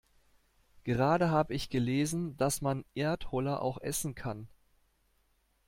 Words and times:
Gerade 0.83 1.29
hab 1.29 1.51
ich 1.51 1.69
gelesen, 1.69 2.35
dass 2.37 2.61
man 2.61 2.85
Erdholler 2.95 3.61
auch 3.61 3.77
essen 3.79 4.15
kann. 4.15 4.47